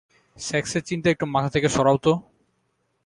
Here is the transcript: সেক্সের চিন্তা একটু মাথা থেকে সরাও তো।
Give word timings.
সেক্সের 0.37 0.83
চিন্তা 0.83 1.07
একটু 1.09 1.25
মাথা 1.25 1.49
থেকে 1.49 1.67
সরাও 1.69 1.97
তো। 1.97 2.13